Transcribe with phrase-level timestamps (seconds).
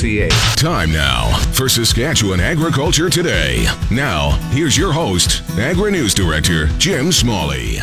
[0.00, 0.28] ca.
[0.56, 3.66] Time now for Saskatchewan Agriculture Today.
[3.90, 7.78] Now, here's your host, Agri News Director Jim Smalley.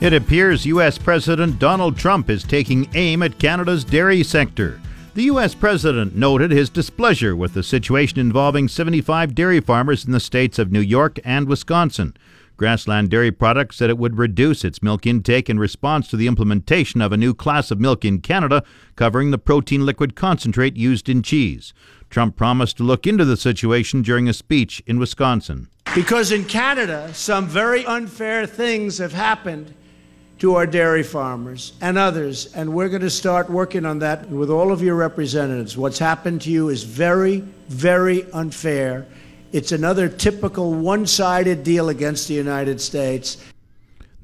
[0.00, 0.98] It appears U.S.
[0.98, 4.80] President Donald Trump is taking aim at Canada's dairy sector.
[5.14, 5.54] The U.S.
[5.54, 10.70] President noted his displeasure with the situation involving 75 dairy farmers in the states of
[10.70, 12.16] New York and Wisconsin.
[12.56, 17.00] Grassland Dairy Products said it would reduce its milk intake in response to the implementation
[17.00, 18.62] of a new class of milk in Canada
[18.96, 21.72] covering the protein liquid concentrate used in cheese.
[22.10, 25.68] Trump promised to look into the situation during a speech in Wisconsin.
[25.94, 29.74] Because in Canada, some very unfair things have happened
[30.38, 34.50] to our dairy farmers and others, and we're going to start working on that with
[34.50, 35.76] all of your representatives.
[35.76, 39.06] What's happened to you is very, very unfair
[39.52, 43.36] it's another typical one sided deal against the United States.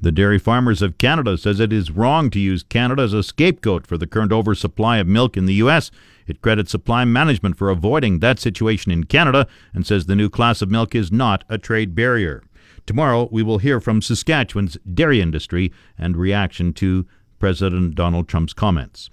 [0.01, 3.85] The Dairy Farmers of Canada says it is wrong to use Canada as a scapegoat
[3.85, 5.91] for the current oversupply of milk in the U.S.
[6.25, 10.61] It credits supply management for avoiding that situation in Canada and says the new class
[10.61, 12.43] of milk is not a trade barrier.
[12.85, 17.05] Tomorrow, we will hear from Saskatchewan's dairy industry and reaction to
[17.37, 19.09] President Donald Trump's comments.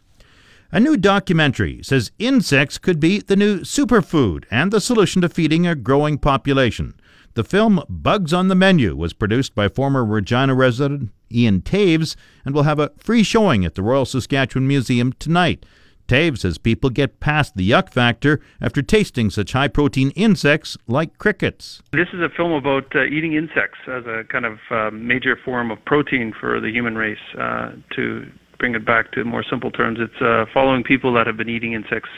[0.72, 5.64] A new documentary says insects could be the new superfood and the solution to feeding
[5.64, 6.95] a growing population.
[7.34, 12.53] The film Bugs on the Menu was produced by former Regina resident Ian Toews and
[12.53, 15.64] will have a free showing at the Royal Saskatchewan Museum tonight.
[16.08, 21.19] Toews says people get past the yuck factor after tasting such high protein insects like
[21.19, 21.80] crickets.
[21.92, 25.70] This is a film about uh, eating insects as a kind of uh, major form
[25.70, 28.27] of protein for the human race uh, to
[28.58, 31.72] bring it back to more simple terms, it's uh, following people that have been eating
[31.72, 32.10] insects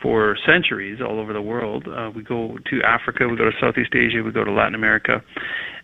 [0.00, 1.88] for centuries all over the world.
[1.88, 5.22] Uh, we go to Africa, we go to Southeast Asia, we go to Latin America,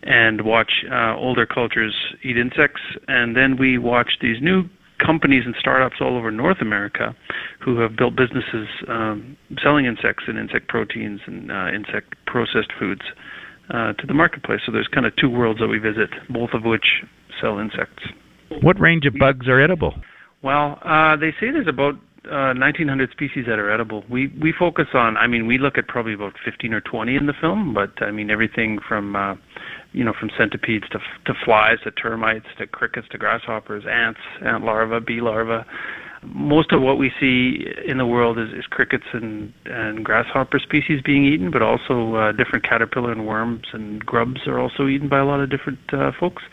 [0.03, 4.63] and watch uh, older cultures eat insects, and then we watch these new
[5.05, 7.15] companies and startups all over North America
[7.59, 13.01] who have built businesses um, selling insects and insect proteins and uh, insect processed foods
[13.69, 14.61] uh, to the marketplace.
[14.65, 17.03] So there's kind of two worlds that we visit, both of which
[17.41, 18.03] sell insects.
[18.61, 19.93] What range of bugs are edible?
[20.41, 21.95] Well, uh, they say there's about
[22.25, 24.03] uh, 1,900 species that are edible.
[24.09, 25.17] We we focus on.
[25.17, 28.11] I mean, we look at probably about 15 or 20 in the film, but I
[28.11, 29.35] mean everything from uh,
[29.91, 34.63] you know from centipedes to to flies to termites to crickets to grasshoppers, ants, ant
[34.63, 35.63] larvae, bee larvae
[36.33, 41.01] most of what we see in the world is, is crickets and, and grasshopper species
[41.03, 45.19] being eaten, but also uh, different caterpillar and worms and grubs are also eaten by
[45.19, 46.43] a lot of different uh, folks.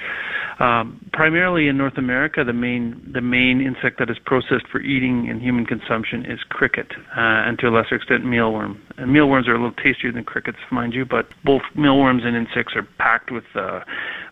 [0.58, 5.28] Um, primarily in North America, the main the main insect that is processed for eating
[5.28, 8.78] and human consumption is cricket, uh, and to a lesser extent mealworm.
[8.98, 12.76] And mealworms are a little tastier than crickets, mind you, but both mealworms and insects
[12.76, 13.80] are packed with uh,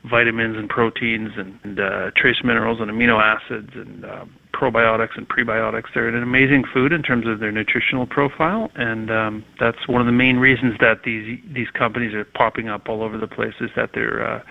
[0.04, 4.24] vitamins and proteins and, and uh, trace minerals and amino acids and uh,
[4.60, 5.84] probiotics and prebiotics.
[5.94, 10.06] They're an amazing food in terms of their nutritional profile, and um, that's one of
[10.06, 13.54] the main reasons that these these companies are popping up all over the place.
[13.60, 14.42] Is that they're uh,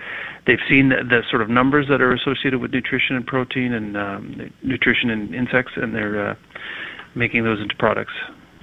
[0.46, 3.96] they've seen the, the sort of numbers that are associated with nutrition and protein and
[3.96, 6.34] um, nutrition in insects, and they're uh,
[7.14, 8.12] making those into products.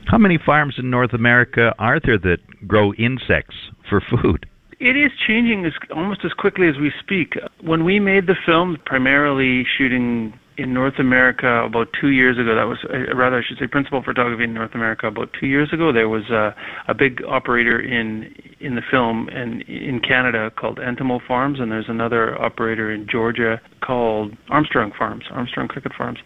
[0.08, 3.56] How many farms in North America are there that grow insects
[3.90, 4.46] for food?
[4.80, 7.34] It is changing as, almost as quickly as we speak.
[7.62, 12.56] When we made the film, primarily shooting in North America about two years ago.
[12.56, 15.72] That was, uh, rather, I should say, principal photography in North America about two years
[15.72, 15.92] ago.
[15.92, 16.56] There was a,
[16.88, 21.90] a big operator in in the film and in Canada called Entomo Farms, and there's
[21.90, 26.20] another operator in Georgia called Armstrong Farms, Armstrong Cricket Farms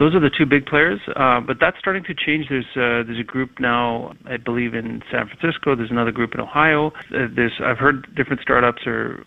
[0.00, 0.98] those are the two big players.
[1.14, 2.48] Uh, but that's starting to change.
[2.48, 5.76] There's uh, there's a group now, I believe, in San Francisco.
[5.76, 6.88] There's another group in Ohio.
[7.14, 9.22] Uh, there's I've heard different startups are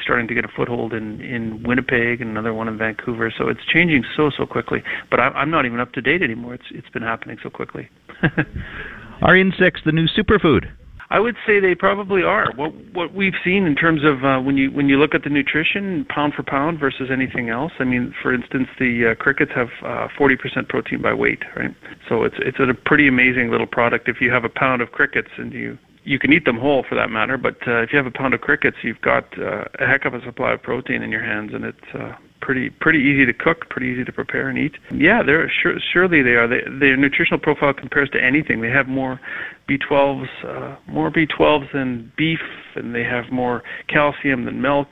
[0.00, 3.34] starting to get a foothold in in Winnipeg and another one in Vancouver.
[3.36, 4.84] So it's changing so so quickly.
[5.10, 6.54] But I, I'm not even up to date anymore.
[6.54, 7.90] It's it's been happening so quickly.
[9.22, 10.70] are insects the new superfood?
[11.10, 12.52] I would say they probably are.
[12.56, 15.30] What what we've seen in terms of uh, when you when you look at the
[15.30, 17.72] nutrition pound for pound versus anything else.
[17.78, 21.74] I mean, for instance, the uh, crickets have uh, 40% protein by weight, right?
[22.08, 24.08] So it's it's a pretty amazing little product.
[24.08, 26.94] If you have a pound of crickets and you you can eat them whole for
[26.94, 29.86] that matter, but uh, if you have a pound of crickets, you've got uh, a
[29.86, 33.24] heck of a supply of protein in your hands, and it's uh, pretty pretty easy
[33.26, 34.74] to cook, pretty easy to prepare and eat.
[34.92, 36.46] Yeah, they're sure, surely they are.
[36.46, 38.60] They, their nutritional profile compares to anything.
[38.60, 39.20] They have more
[39.68, 42.40] B12s, uh, more B12s than beef,
[42.74, 44.88] and they have more calcium than milk.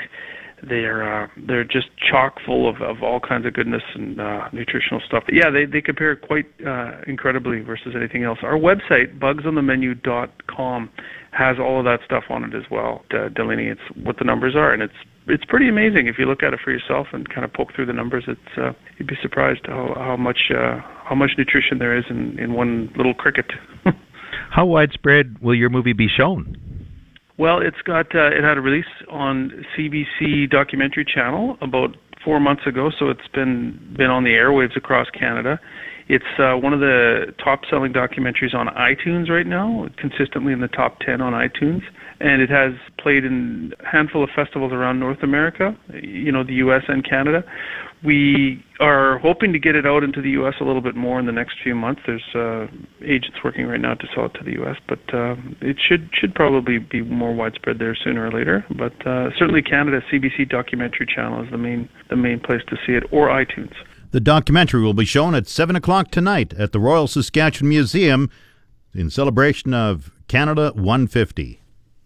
[0.62, 5.00] They're uh, they're just chock full of, of all kinds of goodness and uh, nutritional
[5.06, 5.24] stuff.
[5.26, 8.38] But yeah, they they compare quite uh, incredibly versus anything else.
[8.42, 10.90] Our website bugsonthemenu.com
[11.32, 13.04] has all of that stuff on it as well.
[13.12, 14.94] Uh, delineates what the numbers are, and it's
[15.28, 17.86] it's pretty amazing if you look at it for yourself and kind of poke through
[17.86, 18.24] the numbers.
[18.26, 22.38] It's uh, you'd be surprised how how much uh, how much nutrition there is in
[22.38, 23.46] in one little cricket.
[24.50, 26.56] how widespread will your movie be shown?
[27.38, 32.66] Well, it's got uh, it had a release on CBC documentary channel about four months
[32.66, 35.58] ago, so it's been been on the airwaves across Canada.
[36.12, 40.98] It's uh, one of the top-selling documentaries on iTunes right now, consistently in the top
[40.98, 41.80] 10 on iTunes,
[42.20, 46.52] and it has played in a handful of festivals around North America, you know, the
[46.66, 46.82] U.S.
[46.86, 47.42] and Canada.
[48.04, 50.52] We are hoping to get it out into the U.S.
[50.60, 52.02] a little bit more in the next few months.
[52.06, 52.66] There's uh,
[53.00, 56.34] agents working right now to sell it to the U.S., but uh, it should should
[56.34, 58.66] probably be more widespread there sooner or later.
[58.76, 62.92] But uh, certainly, Canada CBC documentary channel is the main the main place to see
[62.92, 63.72] it, or iTunes.
[64.12, 68.28] The documentary will be shown at 7 o'clock tonight at the Royal Saskatchewan Museum
[68.94, 71.62] in celebration of Canada 150.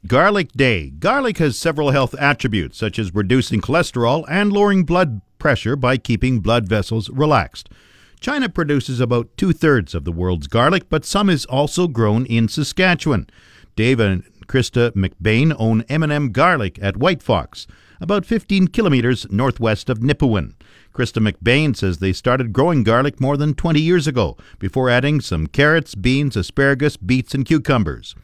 [0.06, 0.91] Garlic Day.
[0.91, 6.38] Garlic has several health attributes, such as reducing cholesterol and lowering blood pressure by keeping
[6.38, 7.69] blood vessels relaxed.
[8.20, 12.47] China produces about two thirds of the world's garlic, but some is also grown in
[12.47, 13.29] Saskatchewan.
[13.75, 17.67] Dave and Krista McBain own M&M Garlic at White Fox,
[18.00, 20.55] about 15 kilometers northwest of Nipawin.
[20.96, 25.46] Krista McBain says they started growing garlic more than 20 years ago, before adding some
[25.46, 28.14] carrots, beans, asparagus, beets, and cucumbers.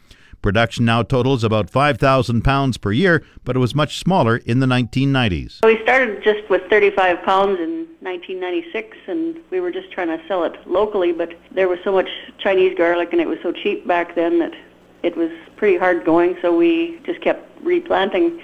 [0.41, 4.67] Production now totals about 5,000 pounds per year, but it was much smaller in the
[4.67, 5.63] 1990s.
[5.67, 10.43] We started just with 35 pounds in 1996, and we were just trying to sell
[10.45, 12.09] it locally, but there was so much
[12.39, 14.55] Chinese garlic and it was so cheap back then that
[15.03, 18.41] it was pretty hard going, so we just kept replanting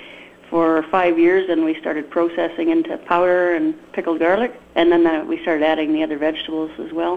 [0.51, 5.25] for five years, and we started processing into powder and pickled garlic, and then uh,
[5.25, 7.17] we started adding the other vegetables as well.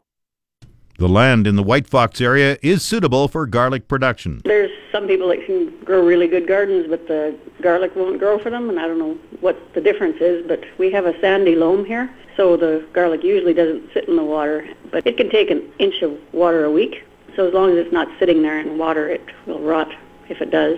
[0.97, 4.41] The land in the White Fox area is suitable for garlic production.
[4.45, 8.51] There's some people that can grow really good gardens, but the garlic won't grow for
[8.51, 11.85] them, and I don't know what the difference is, but we have a sandy loam
[11.85, 15.63] here, so the garlic usually doesn't sit in the water, but it can take an
[15.79, 17.03] inch of water a week,
[17.35, 19.91] so as long as it's not sitting there in water, it will rot
[20.29, 20.77] if it does,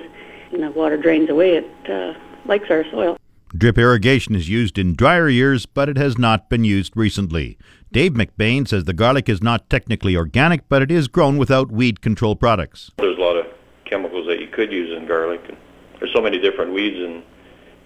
[0.53, 2.13] and the water drains away, it uh,
[2.45, 3.17] likes our soil.
[3.55, 7.57] Drip irrigation is used in drier years, but it has not been used recently.
[7.91, 12.01] Dave McBain says the garlic is not technically organic, but it is grown without weed
[12.01, 12.89] control products.
[12.97, 13.45] There's a lot of
[13.85, 15.41] chemicals that you could use in garlic.
[15.47, 15.57] And
[15.99, 17.21] there's so many different weeds, and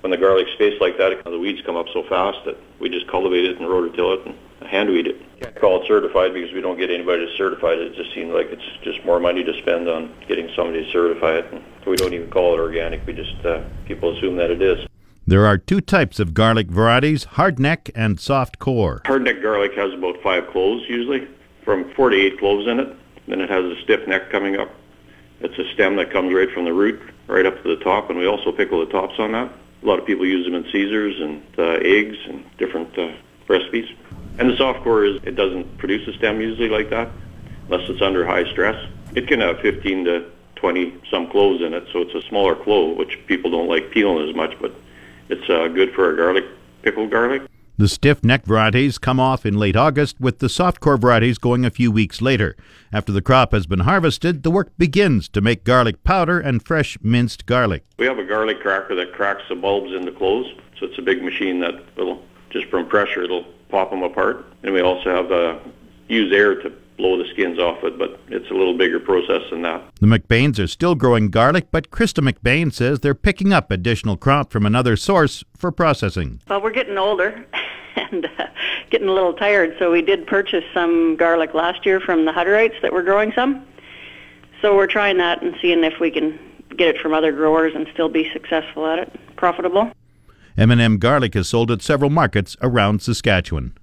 [0.02, 3.08] when the garlic's spaced like that, the weeds come up so fast that we just
[3.08, 4.26] cultivate it and rototill it
[4.60, 5.42] and hand weed it.
[5.42, 7.80] Can't call it certified because we don't get anybody to certify it.
[7.80, 11.38] It just seems like it's just more money to spend on getting somebody to certify
[11.38, 11.52] it.
[11.52, 13.06] And we don't even call it organic.
[13.06, 14.88] We just uh, people assume that it is.
[15.26, 19.02] There are two types of garlic varieties, hardneck and soft core.
[19.06, 21.28] Hardneck garlic has about five cloves usually,
[21.66, 22.96] from four to eight cloves in it.
[23.28, 24.70] Then it has a stiff neck coming up.
[25.42, 28.18] It's a stem that comes right from the root right up to the top, and
[28.18, 29.52] we also pickle the tops on that.
[29.84, 33.12] A lot of people use them in Caesars and uh, eggs and different uh,
[33.48, 33.90] recipes.
[34.40, 37.10] And the soft core is it doesn't produce a stem usually like that,
[37.70, 38.90] unless it's under high stress.
[39.16, 42.98] It can have 15 to 20 some cloves in it, so it's a smaller clove,
[42.98, 44.74] which people don't like peeling as much, but
[45.30, 46.46] it's uh, good for a garlic,
[46.82, 47.44] pickled garlic.
[47.80, 51.64] The stiff neck varieties come off in late August, with the soft core varieties going
[51.64, 52.56] a few weeks later.
[52.92, 56.98] After the crop has been harvested, the work begins to make garlic powder and fresh
[57.04, 57.84] minced garlic.
[58.00, 61.22] We have a garlic cracker that cracks the bulbs into cloves, so it's a big
[61.22, 64.44] machine that will, just from pressure, it'll pop them apart.
[64.64, 65.60] And we also have uh,
[66.08, 69.62] use air to blow the skins off it, but it's a little bigger process than
[69.62, 69.84] that.
[70.02, 74.52] The McBains are still growing garlic, but Krista McBain says they're picking up additional crop
[74.52, 76.42] from another source for processing.
[76.50, 77.46] Well, we're getting older
[77.98, 78.48] and uh,
[78.90, 82.82] getting a little tired, so we did purchase some garlic last year from the Hutterites
[82.82, 83.66] that were growing some.
[84.62, 86.40] So we're trying that and seeing if we can
[86.76, 89.92] get it from other growers and still be successful at it, profitable.
[90.58, 93.78] M&M Garlic is sold at several markets around Saskatchewan.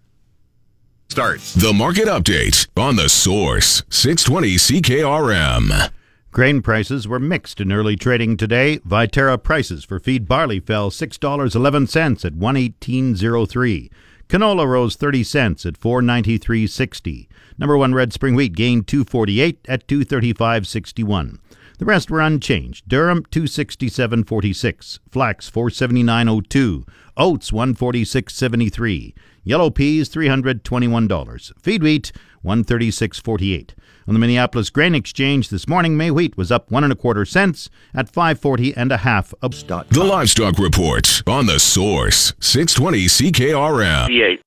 [1.09, 5.91] Start the market update on the source 620 CKRM.
[6.35, 8.79] Grain prices were mixed in early trading today.
[8.79, 13.91] Viterra prices for feed barley fell $6.11 at 118.03.
[14.29, 17.29] Canola rose 30 cents at 493.60.
[17.57, 21.39] Number 1 red spring wheat gained 248 at 235.61.
[21.79, 22.89] The rest were unchanged.
[22.89, 29.15] Durum 267.46, flax 479.02, oats 146.73,
[29.45, 32.11] yellow peas $321, feed wheat
[32.45, 33.71] 136.48.
[34.07, 37.25] On the Minneapolis Grain Exchange this morning, May wheat was up one and a quarter
[37.25, 44.39] cents at 540 and a half a The livestock report on the source 620 CKRM.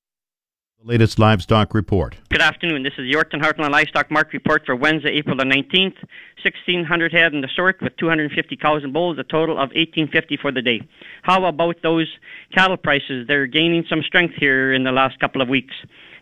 [0.80, 2.18] The latest livestock report.
[2.30, 2.84] Good afternoon.
[2.84, 5.96] This is the Yorkton Heartland Livestock Market Report for Wednesday, April the 19th.
[6.44, 10.52] 1,600 head in the sort with 250 cows and bulls, a total of 1,850 for
[10.52, 10.80] the day.
[11.22, 12.06] How about those
[12.54, 13.26] cattle prices?
[13.26, 15.74] They're gaining some strength here in the last couple of weeks.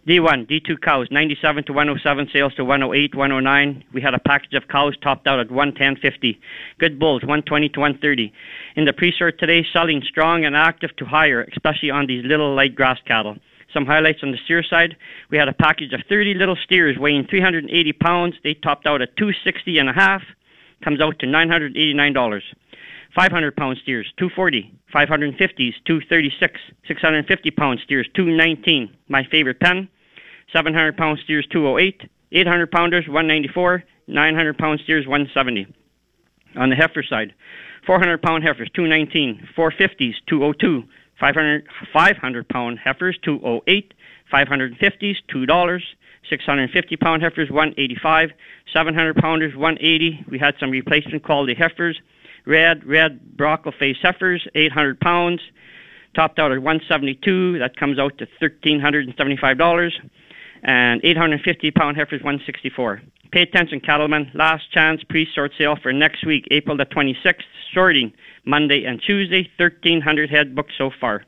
[0.07, 3.85] D1, D2 cows, 97 to 107, sales to 108, 109.
[3.93, 6.39] We had a package of cows topped out at 110.50.
[6.79, 8.33] Good bulls, 120 to 130.
[8.77, 12.77] In the pre-sort today, selling strong and active to higher, especially on these little light
[12.77, 13.37] grass cattle.
[13.75, 14.97] Some highlights on the steer side.
[15.31, 18.37] We had a package of 30 little steers weighing 380 pounds.
[18.45, 20.23] They topped out at 260 and a half.
[20.85, 22.43] Comes out to $989.
[23.13, 24.73] 500 pound steers, 240.
[24.95, 26.61] 550s, 236.
[26.87, 28.97] 650 pound steers, 219.
[29.09, 29.89] My favorite pen.
[30.53, 32.09] 700 pound steers, 208.
[32.33, 33.85] 800 pounders, 194.
[34.09, 35.67] 900 pound steers, 170.
[36.57, 37.35] On the heifer side,
[37.87, 39.49] 400 pound heifers, 219.
[39.57, 40.85] 450s, 202.
[41.19, 43.95] 500, 500 pound heifers, 208.
[44.33, 45.81] 550s, $2.
[46.29, 48.31] 650 pound heifers, 185.
[48.73, 50.25] 700 pounders, 180.
[50.29, 52.01] We had some replacement quality heifers.
[52.45, 55.41] Red, red brockle face heifers, 800 pounds.
[56.15, 57.59] Topped out at 172.
[57.59, 59.93] That comes out to $1,375.
[60.63, 63.03] And 850 pound heifers, 164.
[63.33, 64.31] Pay attention, cattlemen.
[64.35, 67.43] Last chance pre-sort sale for next week, April the 26th.
[67.75, 68.13] Sorting
[68.45, 69.51] Monday and Tuesday.
[69.59, 71.25] 1,300 head booked so far.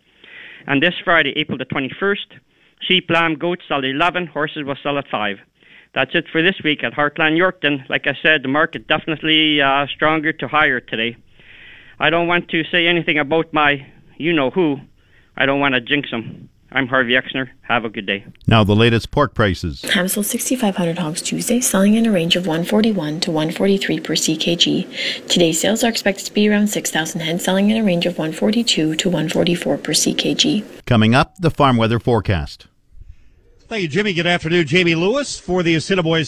[0.66, 2.38] And this Friday, April the 21st,
[2.80, 4.28] sheep, lamb, goats sell at 11.
[4.28, 5.38] Horses will sell at 5.
[5.94, 7.88] That's it for this week at Heartland Yorkton.
[7.88, 11.16] Like I said, the market definitely uh, stronger to higher today.
[11.99, 13.87] I don't want to say anything about my
[14.18, 14.78] you know who.
[15.37, 16.49] I don't want to jinx them.
[16.71, 17.49] I'm Harvey Exner.
[17.63, 18.27] Have a good day.
[18.47, 19.83] Now, the latest pork prices.
[19.83, 25.27] Ham sold 6,500 hogs Tuesday, selling in a range of 141 to 143 per ckg.
[25.29, 28.97] Today's sales are expected to be around 6,000 head, selling in a range of 142
[28.97, 30.65] to 144 per ckg.
[30.85, 32.67] Coming up, the farm weather forecast.
[33.69, 34.15] Thank you, Jimmy.
[34.15, 34.67] Good afternoon.
[34.67, 36.25] Jamie Lewis for the Assiniboia